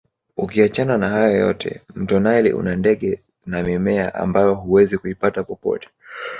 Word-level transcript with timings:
Ukiachana 0.37 0.97
na 0.97 1.09
hayo 1.09 1.37
yote 1.37 1.81
mto 1.95 2.19
naili 2.19 2.53
una 2.53 2.75
ndege 2.75 3.19
na 3.45 3.63
mimea 3.63 4.15
ambayo 4.15 4.53
huwezi 4.55 4.97
kuipata 4.97 5.43
popote 5.43 5.89